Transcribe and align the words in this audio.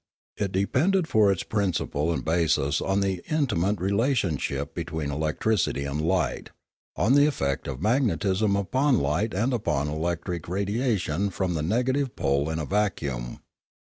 It 0.35 0.51
depended 0.51 1.07
for 1.07 1.31
its 1.31 1.43
principle 1.43 2.11
and 2.11 2.25
basis 2.25 2.81
on 2.81 3.01
the 3.01 3.23
intimate 3.29 3.79
relationship 3.79 4.73
between 4.73 5.11
electricity 5.11 5.83
and 5.85 6.01
light, 6.01 6.49
on 6.95 7.13
the 7.13 7.27
effect 7.27 7.67
of 7.67 7.83
magnetism 7.83 8.55
upon 8.55 8.97
light 8.97 9.35
and 9.35 9.53
upon 9.53 9.89
electric 9.89 10.47
radiation 10.47 11.29
from 11.29 11.53
the 11.53 11.61
negative 11.61 12.15
pole 12.15 12.49
in 12.49 12.57
a 12.57 12.65
vacuum. 12.65 13.41